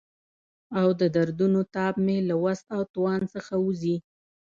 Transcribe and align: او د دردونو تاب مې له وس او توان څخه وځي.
او 0.79 0.87
د 0.99 1.01
دردونو 1.15 1.61
تاب 1.75 1.95
مې 2.05 2.17
له 2.29 2.35
وس 2.43 2.61
او 2.75 2.81
توان 2.93 3.21
څخه 3.33 3.53
وځي. 3.65 3.95